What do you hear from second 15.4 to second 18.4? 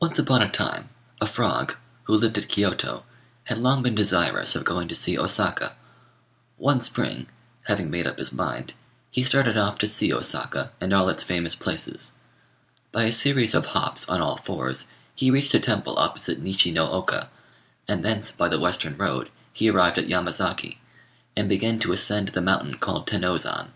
a temple opposite Nishi no oka, and thence